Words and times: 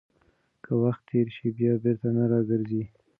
که 0.63 0.71
وخت 0.83 1.01
تېر 1.09 1.27
شي، 1.35 1.47
بیا 1.57 1.73
بیرته 1.83 2.09
نه 2.15 2.23
راګرځي. 2.31 2.83